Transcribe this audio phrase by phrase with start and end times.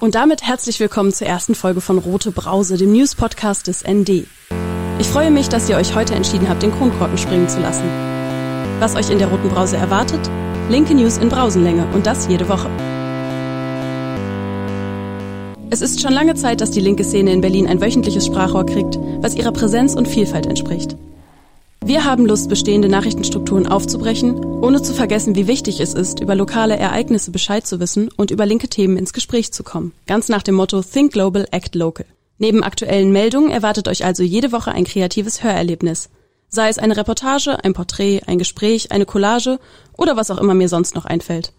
[0.00, 4.26] Und damit herzlich willkommen zur ersten Folge von Rote Brause, dem News-Podcast des ND.
[4.98, 7.84] Ich freue mich, dass ihr euch heute entschieden habt, den Kronkorken springen zu lassen.
[8.78, 10.20] Was euch in der Roten Brause erwartet?
[10.70, 12.70] Linke News in Brausenlänge und das jede Woche.
[15.68, 18.98] Es ist schon lange Zeit, dass die linke Szene in Berlin ein wöchentliches Sprachrohr kriegt,
[19.20, 20.96] was ihrer Präsenz und Vielfalt entspricht.
[21.90, 26.76] Wir haben Lust, bestehende Nachrichtenstrukturen aufzubrechen, ohne zu vergessen, wie wichtig es ist, über lokale
[26.76, 29.92] Ereignisse Bescheid zu wissen und über linke Themen ins Gespräch zu kommen.
[30.06, 32.06] Ganz nach dem Motto Think Global, Act Local.
[32.38, 36.10] Neben aktuellen Meldungen erwartet euch also jede Woche ein kreatives Hörerlebnis.
[36.48, 39.58] Sei es eine Reportage, ein Porträt, ein Gespräch, eine Collage
[39.98, 41.52] oder was auch immer mir sonst noch einfällt.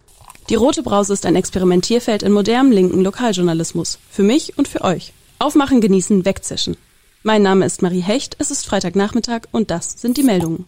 [0.48, 3.98] Die Rote Brause ist ein Experimentierfeld in modernem linken Lokaljournalismus.
[4.10, 5.12] Für mich und für euch.
[5.38, 6.78] Aufmachen, genießen, wegzischen.
[7.24, 10.66] Mein Name ist Marie Hecht, es ist Freitagnachmittag und das sind die Meldungen.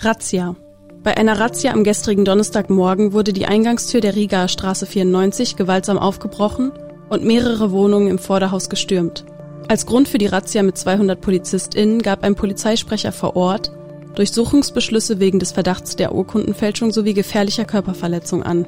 [0.00, 0.56] Razzia.
[1.04, 6.72] Bei einer Razzia am gestrigen Donnerstagmorgen wurde die Eingangstür der Rigaer Straße 94 gewaltsam aufgebrochen
[7.08, 9.24] und mehrere Wohnungen im Vorderhaus gestürmt.
[9.68, 13.70] Als Grund für die Razzia mit 200 PolizistInnen gab ein Polizeisprecher vor Ort
[14.16, 18.66] Durchsuchungsbeschlüsse wegen des Verdachts der Urkundenfälschung sowie gefährlicher Körperverletzung an.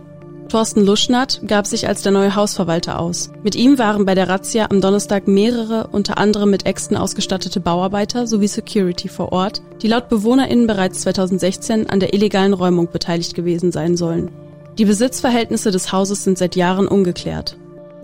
[0.50, 3.30] Thorsten Luschnath gab sich als der neue Hausverwalter aus.
[3.44, 8.26] Mit ihm waren bei der Razzia am Donnerstag mehrere, unter anderem mit Äxten ausgestattete Bauarbeiter
[8.26, 13.70] sowie Security vor Ort, die laut BewohnerInnen bereits 2016 an der illegalen Räumung beteiligt gewesen
[13.70, 14.32] sein sollen.
[14.76, 17.56] Die Besitzverhältnisse des Hauses sind seit Jahren ungeklärt.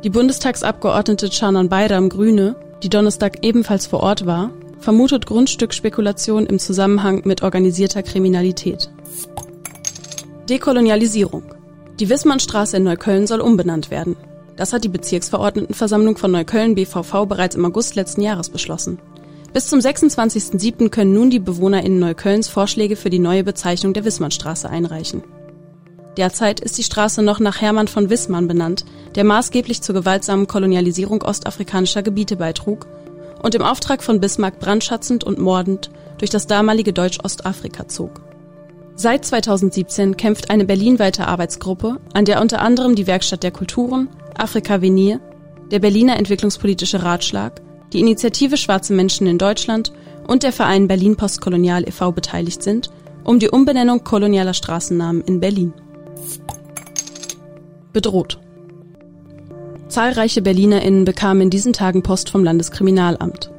[0.05, 7.23] Die Bundestagsabgeordnete Canan Bayram Grüne, die Donnerstag ebenfalls vor Ort war, vermutet Grundstückspekulation im Zusammenhang
[7.25, 8.89] mit organisierter Kriminalität.
[10.49, 11.43] Dekolonialisierung
[11.99, 14.17] die Wissmannstraße in Neukölln soll umbenannt werden.
[14.57, 18.99] Das hat die Bezirksverordnetenversammlung von Neukölln BVV bereits im August letzten Jahres beschlossen.
[19.53, 20.91] Bis zum 26.07.
[20.91, 25.23] können nun die BewohnerInnen Neuköllns Vorschläge für die neue Bezeichnung der Wissmannstraße einreichen.
[26.17, 31.23] Derzeit ist die Straße noch nach Hermann von Wissmann benannt, der maßgeblich zur gewaltsamen Kolonialisierung
[31.23, 32.87] ostafrikanischer Gebiete beitrug
[33.43, 38.26] und im Auftrag von Bismarck brandschatzend und mordend durch das damalige Deutsch-Ostafrika zog.
[38.99, 44.81] Seit 2017 kämpft eine berlinweite Arbeitsgruppe, an der unter anderem die Werkstatt der Kulturen, Afrika
[44.81, 45.21] Venir,
[45.71, 47.61] der Berliner Entwicklungspolitische Ratschlag,
[47.93, 49.93] die Initiative Schwarze Menschen in Deutschland
[50.27, 52.13] und der Verein Berlin Postkolonial e.V.
[52.13, 52.91] beteiligt sind,
[53.23, 55.75] um die Umbenennung kolonialer Straßennamen in Berlin.
[57.93, 58.39] Bedroht.
[59.89, 63.51] Zahlreiche BerlinerInnen bekamen in diesen Tagen Post vom Landeskriminalamt.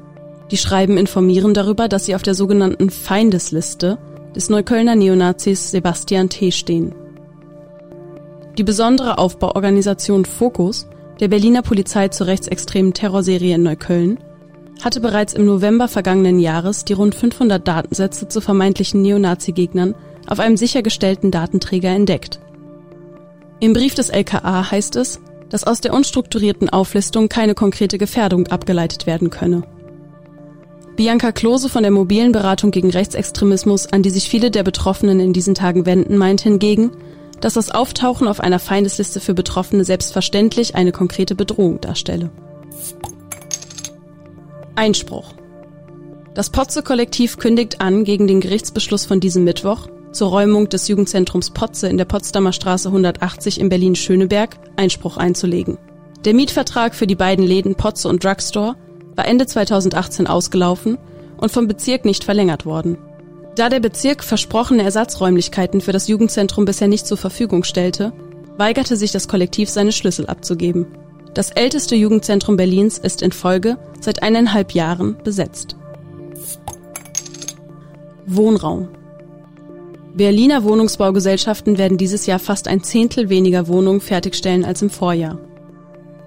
[0.50, 4.00] Die Schreiben informieren darüber, dass sie auf der sogenannten Feindesliste
[4.36, 6.52] des Neuköllner Neonazis Sebastian T.
[6.52, 6.94] stehen.
[8.58, 10.88] Die besondere Aufbauorganisation Focus
[11.20, 14.20] der Berliner Polizei zur rechtsextremen Terrorserie in Neukölln
[14.84, 19.96] hatte bereits im November vergangenen Jahres die rund 500 Datensätze zu vermeintlichen Neonazi-Gegnern
[20.28, 22.40] auf einem sichergestellten Datenträger entdeckt.
[23.60, 29.08] Im Brief des LKA heißt es, dass aus der unstrukturierten Auflistung keine konkrete Gefährdung abgeleitet
[29.08, 29.64] werden könne.
[30.98, 35.32] Bianca Klose von der mobilen Beratung gegen Rechtsextremismus, an die sich viele der Betroffenen in
[35.32, 36.90] diesen Tagen wenden, meint hingegen,
[37.40, 42.32] dass das Auftauchen auf einer Feindesliste für Betroffene selbstverständlich eine konkrete Bedrohung darstelle.
[44.74, 45.34] Einspruch.
[46.34, 51.90] Das Potze-Kollektiv kündigt an, gegen den Gerichtsbeschluss von diesem Mittwoch zur Räumung des Jugendzentrums Potze
[51.90, 55.78] in der Potsdamer Straße 180 in Berlin-Schöneberg Einspruch einzulegen.
[56.26, 58.76] Der Mietvertrag für die beiden Läden Potze und Drugstore
[59.18, 60.98] war Ende 2018 ausgelaufen
[61.36, 62.98] und vom Bezirk nicht verlängert worden.
[63.56, 68.14] Da der Bezirk versprochene Ersatzräumlichkeiten für das Jugendzentrum bisher nicht zur Verfügung stellte,
[68.58, 70.86] weigerte sich das Kollektiv seine Schlüssel abzugeben.
[71.34, 75.76] Das älteste Jugendzentrum Berlins ist in Folge seit eineinhalb Jahren besetzt.
[78.28, 78.90] Wohnraum.
[80.14, 85.40] Berliner Wohnungsbaugesellschaften werden dieses Jahr fast ein Zehntel weniger Wohnungen fertigstellen als im Vorjahr.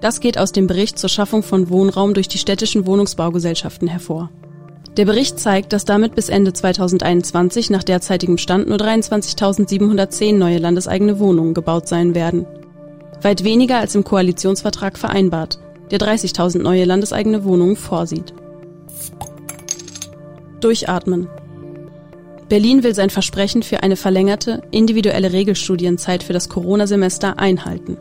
[0.01, 4.31] Das geht aus dem Bericht zur Schaffung von Wohnraum durch die städtischen Wohnungsbaugesellschaften hervor.
[4.97, 11.19] Der Bericht zeigt, dass damit bis Ende 2021 nach derzeitigem Stand nur 23.710 neue landeseigene
[11.19, 12.45] Wohnungen gebaut sein werden.
[13.21, 15.59] Weit weniger als im Koalitionsvertrag vereinbart,
[15.91, 18.33] der 30.000 neue landeseigene Wohnungen vorsieht.
[20.59, 21.27] Durchatmen.
[22.49, 27.97] Berlin will sein Versprechen für eine verlängerte, individuelle Regelstudienzeit für das Corona-Semester einhalten.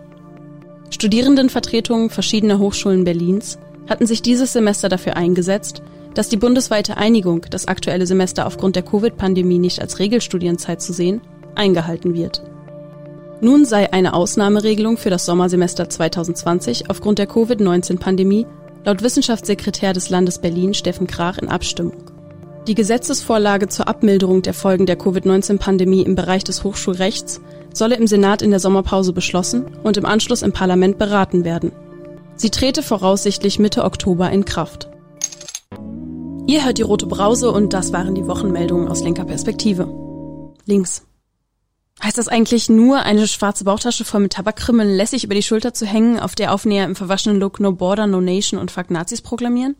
[0.90, 3.58] Studierendenvertretungen verschiedener Hochschulen Berlins
[3.88, 5.82] hatten sich dieses Semester dafür eingesetzt,
[6.14, 11.20] dass die bundesweite Einigung, das aktuelle Semester aufgrund der Covid-Pandemie nicht als Regelstudienzeit zu sehen,
[11.54, 12.42] eingehalten wird.
[13.40, 18.46] Nun sei eine Ausnahmeregelung für das Sommersemester 2020 aufgrund der Covid-19-Pandemie
[18.84, 21.96] laut Wissenschaftssekretär des Landes Berlin Steffen Krach in Abstimmung.
[22.66, 27.40] Die Gesetzesvorlage zur Abmilderung der Folgen der Covid-19-Pandemie im Bereich des Hochschulrechts
[27.72, 31.72] solle im Senat in der Sommerpause beschlossen und im Anschluss im Parlament beraten werden.
[32.36, 34.88] Sie trete voraussichtlich Mitte Oktober in Kraft.
[36.46, 39.88] Ihr hört die Rote Brause und das waren die Wochenmeldungen aus linker Perspektive.
[40.66, 41.06] Links.
[42.02, 45.84] Heißt das eigentlich nur, eine schwarze Bauchtasche voll mit Tabakkrümmeln lässig über die Schulter zu
[45.84, 49.76] hängen, auf der Aufnäher im verwaschenen Look No Border, No Nation und Fuck Nazis proklamieren?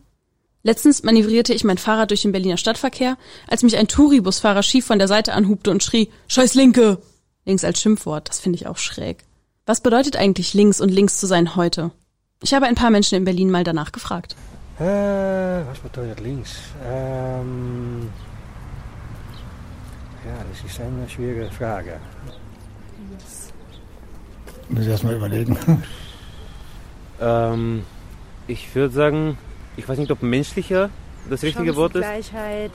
[0.63, 3.17] Letztens manövrierte ich mein Fahrrad durch den Berliner Stadtverkehr,
[3.47, 6.99] als mich ein Touribusfahrer schief von der Seite anhubte und schrie, Scheiß Linke!
[7.45, 9.23] Links als Schimpfwort, das finde ich auch schräg.
[9.65, 11.91] Was bedeutet eigentlich links und links zu sein heute?
[12.43, 14.35] Ich habe ein paar Menschen in Berlin mal danach gefragt.
[14.79, 16.57] Äh, was bedeutet links?
[16.85, 18.09] Ähm,
[20.25, 21.99] ja, das ist eine schwierige Frage.
[24.69, 25.57] Muss ich erstmal überlegen.
[27.23, 27.83] Ähm,
[28.47, 29.37] ich würde sagen,
[29.77, 30.89] ich weiß nicht, ob menschlicher
[31.29, 32.01] das richtige Wort ist.
[32.01, 32.71] Gleichheit,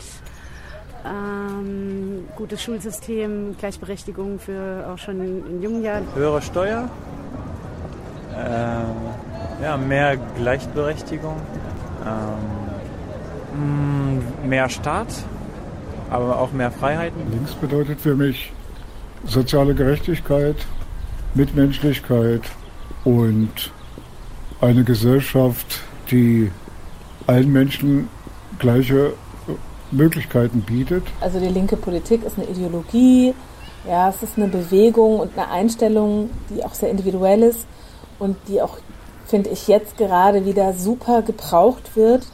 [1.06, 6.04] ähm, gutes Schulsystem, Gleichberechtigung für auch schon in, jungen Jahren.
[6.14, 6.88] Höhere Steuer,
[8.34, 11.36] äh, ja, mehr Gleichberechtigung,
[13.54, 15.08] ähm, mehr Staat,
[16.10, 17.30] aber auch mehr Freiheiten.
[17.30, 18.52] Links bedeutet für mich
[19.24, 20.56] soziale Gerechtigkeit,
[21.34, 22.42] Mitmenschlichkeit
[23.04, 23.72] und
[24.60, 25.80] eine Gesellschaft,
[26.10, 26.50] die
[27.26, 28.08] allen Menschen
[28.58, 29.12] gleiche
[29.90, 31.04] Möglichkeiten bietet.
[31.20, 33.34] Also die linke Politik ist eine Ideologie,
[33.86, 37.66] ja, es ist eine Bewegung und eine Einstellung, die auch sehr individuell ist
[38.18, 38.78] und die auch,
[39.26, 42.26] finde ich, jetzt gerade wieder super gebraucht wird,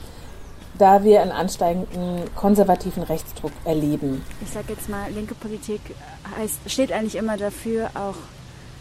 [0.78, 4.22] da wir einen ansteigenden konservativen Rechtsdruck erleben.
[4.42, 5.80] Ich sage jetzt mal, linke Politik
[6.38, 8.16] heißt, steht eigentlich immer dafür, auch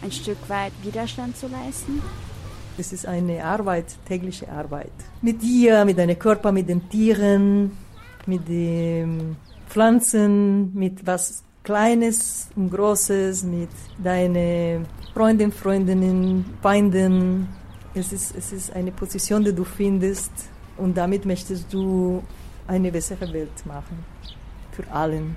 [0.02, 2.02] ein Stück weit Widerstand zu leisten.
[2.78, 4.92] Es ist eine Arbeit, tägliche Arbeit.
[5.20, 7.76] Mit dir, mit deinem Körper, mit den Tieren,
[8.26, 9.36] mit den
[9.68, 13.70] Pflanzen, mit was Kleines und Großes, mit
[14.02, 17.48] deinen Freunden, Freundinnen, Feinden.
[17.94, 20.32] Es ist, es ist eine Position, die du findest
[20.76, 22.22] und damit möchtest du
[22.66, 24.04] eine bessere Welt machen.
[24.72, 25.36] Für allen.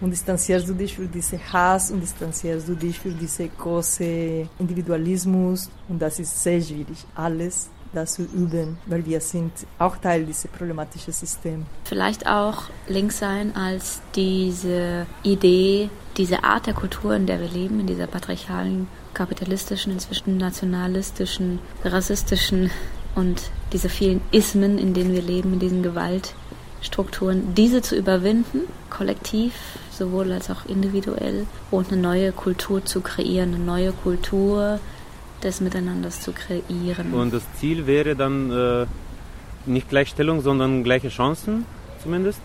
[0.00, 5.70] Und distanzierst du dich für diesen Hass und distanzierst du dich für diesen großen Individualismus.
[5.88, 10.48] Und das ist sehr schwierig, alles das zu üben, weil wir sind auch Teil dieses
[10.48, 11.66] problematischen Systems.
[11.84, 17.80] Vielleicht auch links sein als diese Idee, diese Art der Kultur, in der wir leben,
[17.80, 22.70] in dieser patriarchalen, kapitalistischen, inzwischen nationalistischen, rassistischen
[23.14, 29.52] und diese vielen Ismen, in denen wir leben, in diesen Gewaltstrukturen, diese zu überwinden, kollektiv,
[29.90, 34.80] sowohl als auch individuell, und eine neue Kultur zu kreieren, eine neue Kultur,
[35.42, 37.12] des Miteinanders zu kreieren.
[37.12, 38.86] Und das Ziel wäre dann äh,
[39.66, 41.64] nicht Gleichstellung, sondern gleiche Chancen
[42.02, 42.40] zumindest.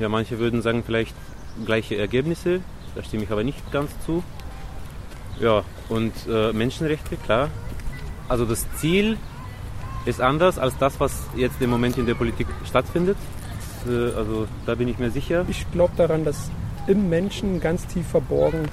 [0.00, 1.14] Ja, manche würden sagen vielleicht
[1.64, 2.60] gleiche Ergebnisse,
[2.94, 4.22] da stimme ich aber nicht ganz zu.
[5.40, 7.48] Ja, und äh, Menschenrechte, klar.
[8.28, 9.16] Also das Ziel
[10.04, 13.16] ist anders als das, was jetzt im Moment in der Politik stattfindet.
[13.86, 15.44] Äh, also da bin ich mir sicher.
[15.48, 16.50] Ich glaube daran, dass
[16.86, 18.68] im Menschen ganz tief verborgen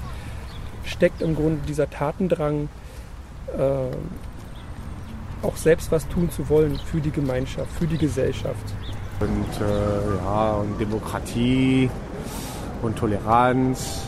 [0.84, 2.68] steckt im Grunde dieser Tatendrang,
[3.56, 8.74] äh, auch selbst was tun zu wollen für die Gemeinschaft, für die Gesellschaft.
[9.20, 11.88] Und äh, ja, und Demokratie
[12.82, 14.02] und Toleranz.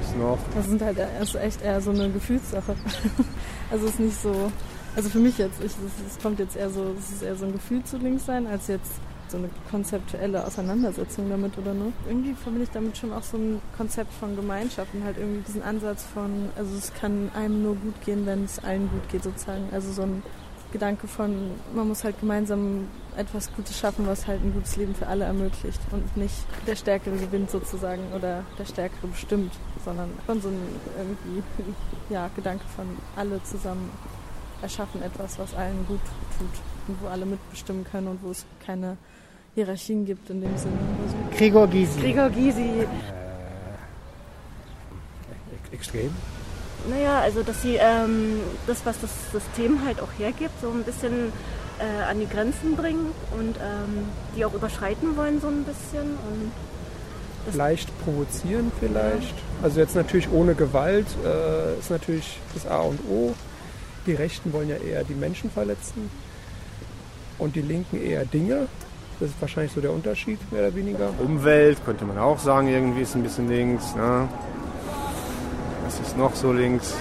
[0.00, 0.38] Was noch?
[0.54, 2.74] Das sind halt ist echt eher so eine Gefühlssache.
[3.70, 4.50] also es ist nicht so,
[4.94, 5.76] also für mich jetzt, es
[6.22, 8.92] kommt jetzt eher so, es ist eher so ein Gefühl zu links sein, als jetzt
[9.30, 11.92] so eine konzeptuelle Auseinandersetzung damit oder ne?
[12.08, 15.62] Irgendwie verbinde ich damit schon auch so ein Konzept von Gemeinschaft und halt irgendwie diesen
[15.62, 19.68] Ansatz von, also es kann einem nur gut gehen, wenn es allen gut geht sozusagen.
[19.72, 20.22] Also so ein
[20.72, 25.06] Gedanke von, man muss halt gemeinsam etwas Gutes schaffen, was halt ein gutes Leben für
[25.06, 26.34] alle ermöglicht und nicht
[26.66, 29.52] der Stärkere gewinnt sozusagen oder der Stärkere bestimmt,
[29.84, 30.60] sondern von so einem
[30.98, 31.42] irgendwie,
[32.10, 33.90] ja, Gedanke von alle zusammen
[34.60, 36.00] erschaffen etwas, was allen gut
[36.38, 38.96] tut und wo alle mitbestimmen können und wo es keine
[39.54, 40.76] Hierarchien gibt in dem Sinne.
[41.02, 42.00] Also Gregor Gysi.
[42.00, 42.60] Gregor Gysi.
[42.60, 42.86] Äh,
[45.72, 46.10] extrem?
[46.90, 51.32] Naja, also dass sie ähm, das, was das System halt auch hergibt, so ein bisschen
[51.78, 56.02] äh, an die Grenzen bringen und ähm, die auch überschreiten wollen so ein bisschen.
[56.04, 56.52] Und
[57.56, 59.22] Leicht provozieren vielleicht.
[59.22, 59.64] Ja.
[59.64, 63.34] Also jetzt natürlich ohne Gewalt äh, ist natürlich das A und O.
[64.06, 66.10] Die Rechten wollen ja eher die Menschen verletzen
[67.38, 68.68] und die Linken eher Dinge.
[69.18, 71.10] Das ist wahrscheinlich so der Unterschied, mehr oder weniger.
[71.18, 73.94] Umwelt könnte man auch sagen, irgendwie ist ein bisschen links.
[73.94, 74.28] Ne?
[75.84, 76.94] Was ist noch so links?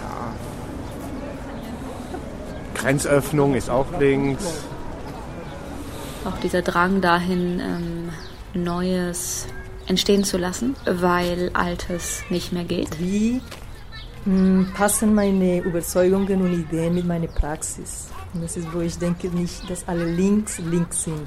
[0.00, 0.34] Ja.
[2.80, 4.44] Grenzöffnung ist auch links.
[6.24, 8.08] Auch dieser Drang dahin, ähm,
[8.54, 9.46] Neues
[9.86, 12.98] entstehen zu lassen, weil Altes nicht mehr geht?
[12.98, 13.42] Wie
[14.24, 18.08] mh, passen meine Überzeugungen und Ideen mit meiner Praxis?
[18.40, 21.26] Das ist, wo ich denke nicht, dass alle links links sind.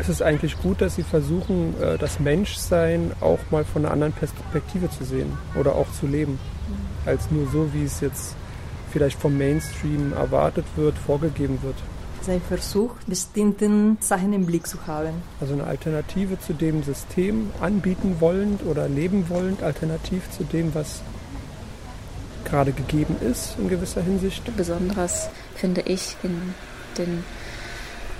[0.00, 4.12] Es ist eigentlich gut, dass Sie versuchen, äh, das Menschsein auch mal von einer anderen
[4.14, 6.38] Perspektive zu sehen oder auch zu leben,
[7.04, 8.34] als nur so, wie es jetzt
[8.90, 11.76] vielleicht vom Mainstream erwartet wird, vorgegeben wird.
[12.22, 15.22] Sein Versuch, bestimmte Sachen im Blick zu haben.
[15.40, 21.02] Also eine Alternative zu dem System anbieten wollend oder leben wollend, alternativ zu dem, was
[22.50, 24.56] gerade gegeben ist in gewisser Hinsicht.
[24.56, 26.54] Besonderes finde ich in
[26.98, 27.24] den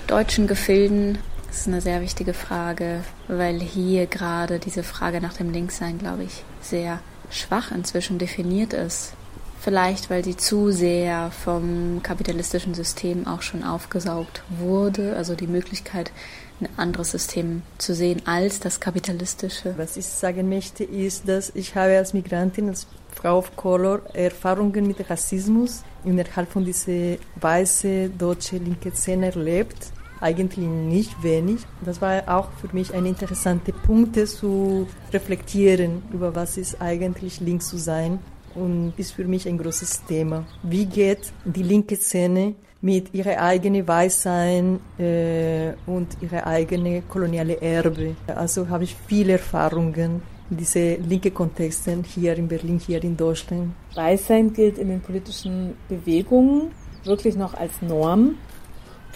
[0.06, 1.18] deutschen Gefilden
[1.50, 6.22] das ist eine sehr wichtige Frage, weil hier gerade diese Frage nach dem Linkssein, glaube
[6.22, 9.14] ich, sehr schwach inzwischen definiert ist.
[9.60, 16.12] Vielleicht, weil sie zu sehr vom kapitalistischen System auch schon aufgesaugt wurde, also die Möglichkeit,
[16.60, 19.74] ein anderes System zu sehen als das kapitalistische.
[19.76, 22.86] Was ich sagen möchte, ist, dass ich habe als Migrantin, als
[23.20, 30.66] Frau of Color Erfahrungen mit Rassismus innerhalb von dieser weißen deutsche linke Szene erlebt eigentlich
[30.66, 31.60] nicht wenig.
[31.84, 37.68] Das war auch für mich ein interessanter Punkt zu reflektieren über was ist eigentlich links
[37.68, 38.18] zu sein
[38.54, 40.44] und ist für mich ein großes Thema.
[40.62, 48.16] Wie geht die linke Szene mit ihrer eigenen Weißsein äh, und ihrer eigenen koloniale Erbe.
[48.26, 53.72] Also habe ich viele Erfahrungen diese linke Kontexten hier in Berlin, hier in Deutschland.
[53.94, 56.72] Weißsein gilt in den politischen Bewegungen
[57.04, 58.36] wirklich noch als Norm.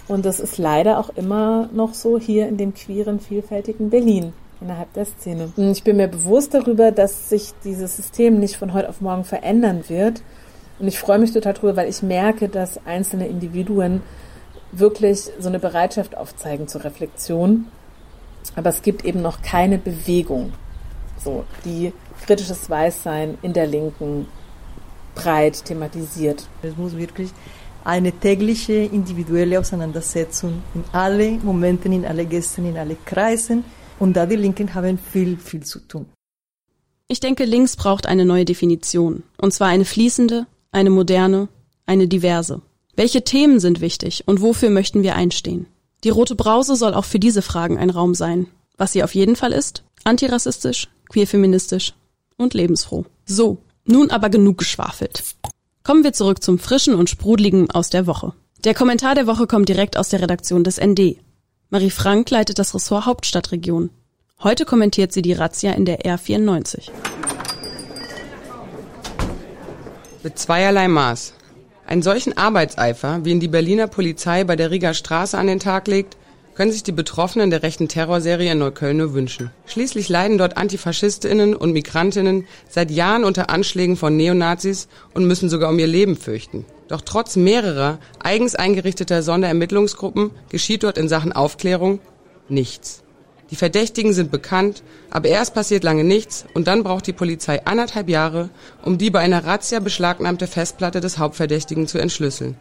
[0.07, 4.93] Und das ist leider auch immer noch so hier in dem queeren, vielfältigen Berlin innerhalb
[4.93, 5.51] der Szene.
[5.57, 9.83] Ich bin mir bewusst darüber, dass sich dieses System nicht von heute auf morgen verändern
[9.87, 10.21] wird.
[10.79, 14.01] Und ich freue mich total darüber, weil ich merke, dass einzelne Individuen
[14.71, 17.65] wirklich so eine Bereitschaft aufzeigen zur Reflexion.
[18.55, 20.53] Aber es gibt eben noch keine Bewegung,
[21.17, 21.93] so, die
[22.25, 24.27] kritisches Weißsein in der Linken
[25.15, 26.47] breit thematisiert.
[26.61, 27.31] Es muss wirklich
[27.83, 33.63] eine tägliche individuelle Auseinandersetzung in alle Momenten, in alle Gästen, in alle Kreisen.
[33.99, 36.07] Und da die Linken haben viel, viel zu tun.
[37.07, 39.23] Ich denke, links braucht eine neue Definition.
[39.37, 41.47] Und zwar eine fließende, eine moderne,
[41.85, 42.61] eine diverse.
[42.95, 45.67] Welche Themen sind wichtig und wofür möchten wir einstehen?
[46.03, 48.47] Die rote Brause soll auch für diese Fragen ein Raum sein.
[48.77, 51.93] Was sie auf jeden Fall ist, antirassistisch, queerfeministisch
[52.37, 53.05] und lebensfroh.
[53.25, 55.23] So, nun aber genug geschwafelt.
[55.83, 58.33] Kommen wir zurück zum Frischen und Sprudeligen aus der Woche.
[58.63, 61.17] Der Kommentar der Woche kommt direkt aus der Redaktion des ND.
[61.69, 63.91] Marie Frank leitet das Ressort Hauptstadtregion.
[64.41, 66.89] Heute kommentiert sie die Razzia in der R94.
[70.23, 71.33] Mit zweierlei Maß.
[71.85, 75.87] Einen solchen Arbeitseifer, wie ihn die Berliner Polizei bei der Rieger Straße an den Tag
[75.87, 76.17] legt,
[76.55, 79.51] können sich die Betroffenen der rechten Terrorserie in Neukölln nur wünschen.
[79.65, 85.69] Schließlich leiden dort Antifaschistinnen und Migrantinnen seit Jahren unter Anschlägen von Neonazis und müssen sogar
[85.69, 86.65] um ihr Leben fürchten.
[86.87, 91.99] Doch trotz mehrerer eigens eingerichteter Sonderermittlungsgruppen geschieht dort in Sachen Aufklärung
[92.47, 93.01] nichts.
[93.51, 94.81] Die Verdächtigen sind bekannt,
[95.11, 98.49] aber erst passiert lange nichts und dann braucht die Polizei anderthalb Jahre,
[98.83, 102.57] um die bei einer Razzia beschlagnahmte Festplatte des Hauptverdächtigen zu entschlüsseln.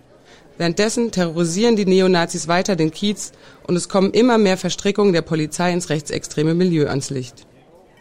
[0.57, 3.33] Währenddessen terrorisieren die Neonazis weiter den Kiez
[3.67, 7.47] und es kommen immer mehr Verstrickungen der Polizei ins rechtsextreme Milieu ans Licht.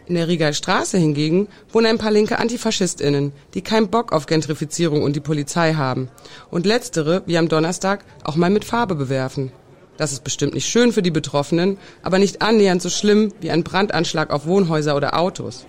[0.06, 5.02] In der Rieger Straße hingegen wohnen ein paar linke AntifaschistInnen, die keinen Bock auf Gentrifizierung
[5.02, 6.10] und die Polizei haben
[6.50, 9.50] und letztere, wie am Donnerstag, auch mal mit Farbe bewerfen.
[9.96, 13.64] Das ist bestimmt nicht schön für die Betroffenen, aber nicht annähernd so schlimm wie ein
[13.64, 15.66] Brandanschlag auf Wohnhäuser oder Autos.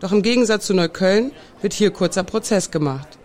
[0.00, 3.18] Doch im Gegensatz zu Neukölln wird hier kurzer Prozess gemacht.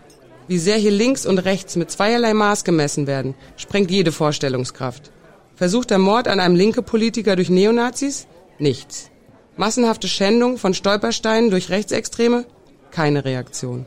[0.48, 5.12] Wie sehr hier links und rechts mit zweierlei Maß gemessen werden, sprengt jede Vorstellungskraft.
[5.54, 8.26] Versucht der Mord an einem linke Politiker durch Neonazis?
[8.58, 9.10] Nichts.
[9.56, 12.46] Massenhafte Schändung von Stolpersteinen durch Rechtsextreme?
[12.90, 13.84] Keine Reaktion.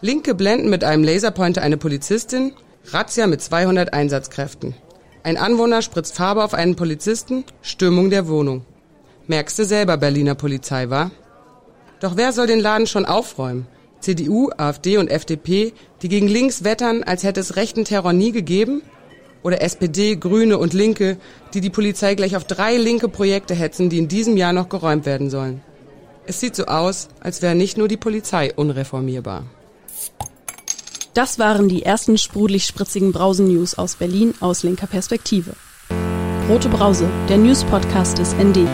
[0.00, 2.54] Linke blenden mit einem Laserpointer eine Polizistin?
[2.86, 4.74] Razzia mit 200 Einsatzkräften.
[5.22, 7.44] Ein Anwohner spritzt Farbe auf einen Polizisten?
[7.62, 8.64] Stürmung der Wohnung.
[9.28, 11.12] Merkst du selber, Berliner Polizei, war?
[12.00, 13.66] Doch wer soll den Laden schon aufräumen?
[14.00, 18.82] CDU, AfD und FDP, die gegen links wettern, als hätte es rechten Terror nie gegeben?
[19.42, 21.16] Oder SPD, Grüne und Linke,
[21.54, 25.06] die die Polizei gleich auf drei linke Projekte hetzen, die in diesem Jahr noch geräumt
[25.06, 25.60] werden sollen?
[26.26, 29.44] Es sieht so aus, als wäre nicht nur die Polizei unreformierbar.
[31.14, 35.54] Das waren die ersten sprudelig-spritzigen Brausen-News aus Berlin aus linker Perspektive.
[36.48, 38.68] Rote Brause, der News-Podcast des ND.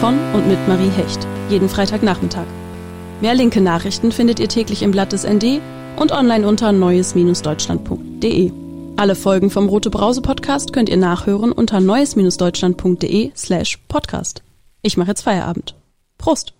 [0.00, 1.26] Von und mit Marie Hecht.
[1.48, 2.46] Jeden Freitagnachmittag.
[3.20, 5.60] Mehr linke Nachrichten findet ihr täglich im Blatt des ND
[5.96, 8.52] und online unter neues-deutschland.de.
[8.96, 14.42] Alle Folgen vom Rote Brause Podcast könnt ihr nachhören unter neues-deutschland.de slash podcast.
[14.82, 15.74] Ich mache jetzt Feierabend.
[16.16, 16.57] Prost!